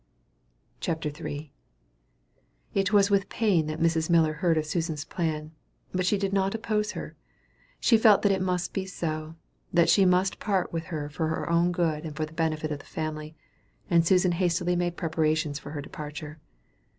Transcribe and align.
CHAPTER 0.79 1.09
III. 1.09 1.53
It 2.73 2.91
was 2.91 3.11
with 3.11 3.29
pain 3.29 3.67
that 3.67 3.79
Mrs. 3.79 4.09
Miller 4.09 4.33
heard 4.33 4.57
of 4.57 4.65
Susan's 4.65 5.05
plan; 5.05 5.51
but 5.91 6.07
she 6.07 6.17
did 6.17 6.33
not 6.33 6.55
oppose 6.55 6.93
her. 6.93 7.15
She 7.79 7.99
felt 7.99 8.23
that 8.23 8.31
it 8.31 8.41
must 8.41 8.73
be 8.73 8.87
so, 8.87 9.35
that 9.71 9.89
she 9.89 10.03
must 10.03 10.39
part 10.39 10.73
with 10.73 10.85
her 10.85 11.07
for 11.07 11.27
her 11.27 11.47
own 11.47 11.71
good 11.71 12.03
and 12.03 12.15
the 12.15 12.33
benefit 12.33 12.71
of 12.71 12.79
the 12.79 12.83
family; 12.85 13.35
and 13.91 14.03
Susan 14.03 14.31
hastily 14.31 14.75
made 14.75 14.97
preparations 14.97 15.59
for 15.59 15.69
her 15.69 15.83
departure. 15.83 16.39